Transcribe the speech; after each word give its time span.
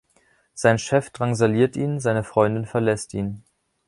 Sein 0.55 0.79
Chef 0.79 1.11
drangsaliert 1.11 1.75
ihn, 1.77 1.99
seine 1.99 2.23
Freundin 2.23 2.65
verlässt 2.65 3.13
ihn. 3.13 3.43